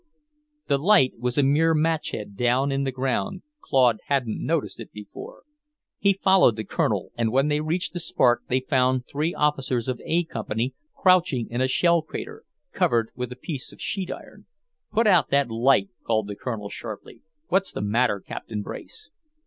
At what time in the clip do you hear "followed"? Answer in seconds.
6.13-6.55